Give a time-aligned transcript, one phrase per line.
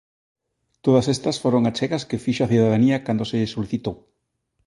[0.85, 3.95] Todas estas foron achegas que fixo a cidadanía cando se lle solicitou.